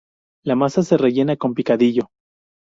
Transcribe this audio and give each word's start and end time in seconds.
La 0.43 0.55
masa 0.55 0.81
se 0.81 0.97
rellena 0.97 1.37
con 1.37 1.53
picadillo. 1.53 2.09